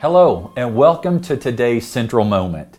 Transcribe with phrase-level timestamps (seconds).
[0.00, 2.78] Hello, and welcome to today's Central Moment.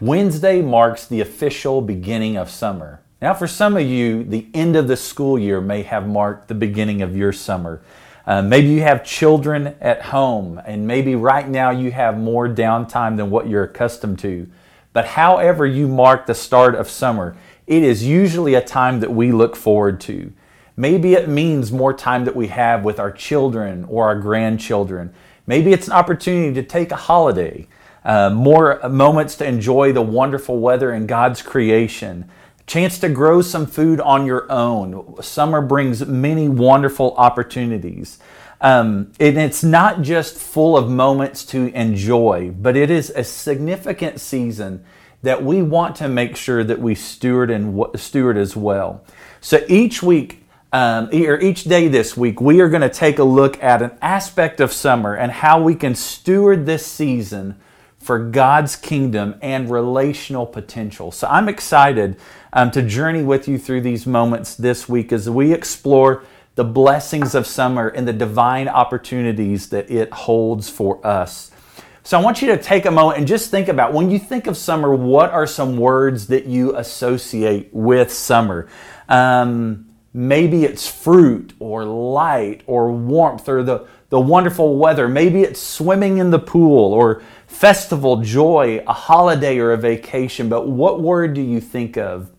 [0.00, 3.00] Wednesday marks the official beginning of summer.
[3.22, 6.56] Now, for some of you, the end of the school year may have marked the
[6.56, 7.82] beginning of your summer.
[8.26, 13.16] Uh, maybe you have children at home, and maybe right now you have more downtime
[13.16, 14.48] than what you're accustomed to.
[14.92, 17.36] But however you mark the start of summer,
[17.68, 20.32] it is usually a time that we look forward to.
[20.76, 25.14] Maybe it means more time that we have with our children or our grandchildren.
[25.50, 27.66] Maybe it's an opportunity to take a holiday,
[28.04, 32.30] uh, more moments to enjoy the wonderful weather and God's creation,
[32.68, 35.20] chance to grow some food on your own.
[35.20, 38.20] Summer brings many wonderful opportunities.
[38.60, 44.20] Um, and it's not just full of moments to enjoy, but it is a significant
[44.20, 44.84] season
[45.22, 49.02] that we want to make sure that we steward and steward as well.
[49.40, 53.24] So each week, um, or each day this week, we are going to take a
[53.24, 57.58] look at an aspect of summer and how we can steward this season
[57.98, 61.12] for God's kingdom and relational potential.
[61.12, 62.16] So I'm excited
[62.52, 67.34] um, to journey with you through these moments this week as we explore the blessings
[67.34, 71.50] of summer and the divine opportunities that it holds for us.
[72.02, 74.46] So I want you to take a moment and just think about when you think
[74.46, 78.68] of summer, what are some words that you associate with summer?
[79.08, 85.08] Um, maybe it's fruit or light or warmth or the, the wonderful weather.
[85.08, 90.48] Maybe it's swimming in the pool or festival, joy, a holiday, or a vacation.
[90.48, 92.30] But what word do you think of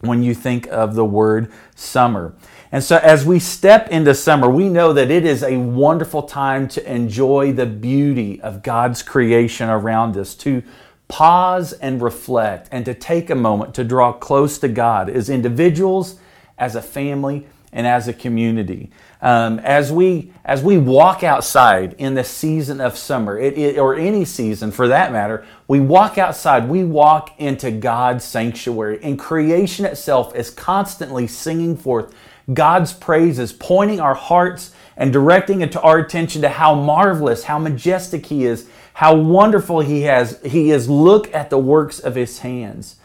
[0.00, 2.34] when you think of the word summer?
[2.70, 6.68] And so, as we step into summer, we know that it is a wonderful time
[6.68, 10.62] to enjoy the beauty of God's creation around us, to
[11.08, 16.20] pause and reflect, and to take a moment to draw close to God as individuals,
[16.58, 18.90] as a family, and as a community.
[19.20, 23.94] Um, as we as we walk outside in the season of summer, it, it, or
[23.94, 26.68] any season for that matter, we walk outside.
[26.68, 32.14] We walk into God's sanctuary, and creation itself is constantly singing forth
[32.52, 37.58] God's praises, pointing our hearts and directing it to our attention to how marvelous, how
[37.58, 40.88] majestic He is, how wonderful He has He is.
[40.88, 42.96] Look at the works of His hands.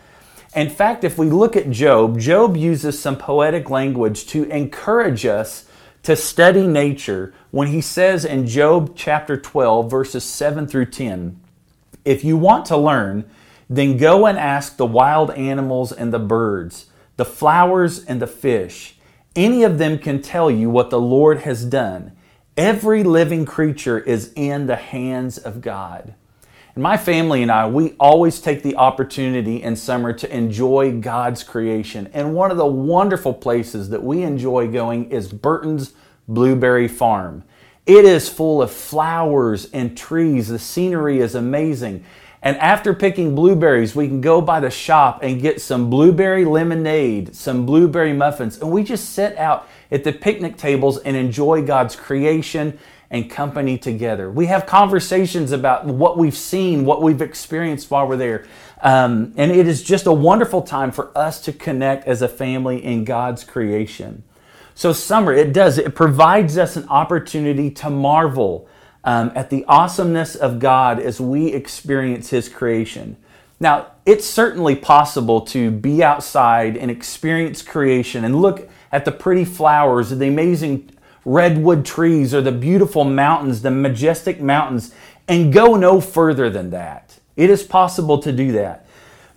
[0.56, 5.66] In fact, if we look at Job, Job uses some poetic language to encourage us
[6.04, 11.40] to study nature when he says in Job chapter 12, verses 7 through 10,
[12.06, 13.26] If you want to learn,
[13.70, 16.88] then go and ask the wild animals and the birds,
[17.18, 18.98] the flowers and the fish
[19.36, 22.12] any of them can tell you what the Lord has done.
[22.56, 26.14] Every living creature is in the hands of God.
[26.76, 31.44] And my family and I, we always take the opportunity in summer to enjoy God's
[31.44, 32.10] creation.
[32.14, 35.94] And one of the wonderful places that we enjoy going is Burton's
[36.28, 37.44] Blueberry Farm.
[37.86, 40.48] It is full of flowers and trees.
[40.48, 42.06] The scenery is amazing.
[42.42, 47.36] And after picking blueberries, we can go by the shop and get some blueberry lemonade,
[47.36, 51.96] some blueberry muffins, and we just sit out at the picnic tables and enjoy God's
[51.96, 52.78] creation
[53.14, 54.30] and company together.
[54.32, 58.48] We have conversations about what we've seen, what we've experienced while we're there.
[58.82, 62.84] Um, and it is just a wonderful time for us to connect as a family
[62.84, 64.24] in God's creation.
[64.74, 68.68] So, summer, it does, it provides us an opportunity to marvel
[69.04, 73.16] um, at the awesomeness of God as we experience His creation.
[73.60, 79.46] Now, it's certainly possible to be outside and experience creation and look at the pretty
[79.46, 80.90] flowers, and the amazing
[81.26, 84.94] redwood trees, or the beautiful mountains, the majestic mountains,
[85.28, 87.20] and go no further than that.
[87.36, 88.86] It is possible to do that.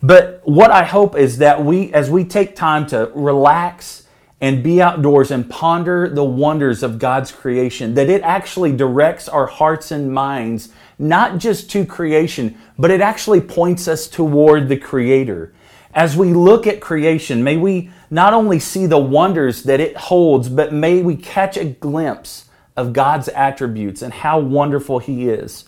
[0.02, 4.06] But what I hope is that we, as we take time to relax
[4.40, 9.46] and be outdoors and ponder the wonders of God's creation, that it actually directs our
[9.46, 10.68] hearts and minds
[10.98, 15.52] not just to creation, but it actually points us toward the Creator.
[15.96, 20.50] As we look at creation, may we not only see the wonders that it holds,
[20.50, 22.44] but may we catch a glimpse
[22.76, 25.64] of God's attributes and how wonderful He is.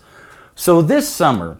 [0.54, 1.58] So, this summer,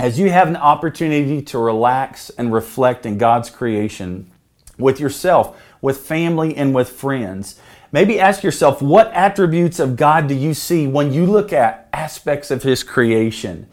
[0.00, 4.32] as you have an opportunity to relax and reflect in God's creation
[4.78, 7.60] with yourself, with family, and with friends.
[7.92, 12.50] Maybe ask yourself, what attributes of God do you see when you look at aspects
[12.50, 13.68] of His creation?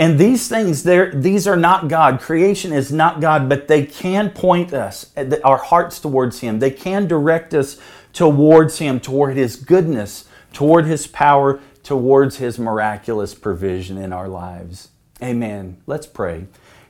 [0.00, 2.20] And these things, these are not God.
[2.20, 6.58] Creation is not God, but they can point us, uh, our hearts towards Him.
[6.58, 7.78] They can direct us
[8.14, 10.24] towards Him, toward His goodness,
[10.54, 14.88] toward His power, towards His miraculous provision in our lives.
[15.22, 15.76] Amen.
[15.86, 16.46] Let's pray.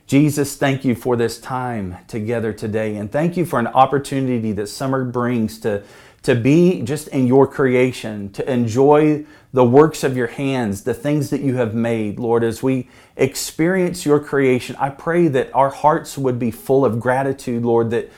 [0.07, 2.95] Jesus, thank you for this time together today.
[2.95, 5.83] And thank you for an opportunity that summer brings to,
[6.23, 11.29] to be just in your creation, to enjoy the works of your hands, the things
[11.29, 12.19] that you have made.
[12.19, 12.87] Lord, as we
[13.17, 18.11] experience your creation, I pray that our hearts would be full of gratitude, Lord, that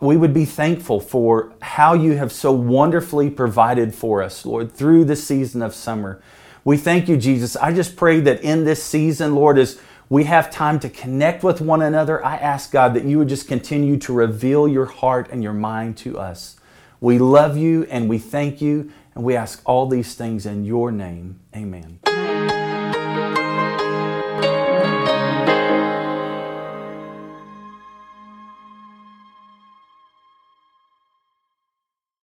[0.00, 5.04] we would be thankful for how you have so wonderfully provided for us, Lord, through
[5.04, 6.20] the season of summer.
[6.64, 7.56] We thank you, Jesus.
[7.56, 11.60] I just pray that in this season, Lord, as we have time to connect with
[11.60, 15.42] one another, I ask God that you would just continue to reveal your heart and
[15.42, 16.56] your mind to us.
[17.04, 20.90] We love you and we thank you, and we ask all these things in your
[20.90, 21.38] name.
[21.54, 22.00] Amen.